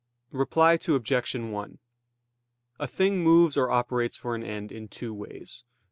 Reply 0.31 0.79
Obj. 0.83 1.35
1: 1.35 1.77
A 2.79 2.87
thing 2.87 3.23
moves 3.23 3.55
or 3.55 3.69
operates 3.69 4.17
for 4.17 4.33
an 4.33 4.43
end 4.43 4.71
in 4.71 4.87
two 4.87 5.13
ways. 5.13 5.63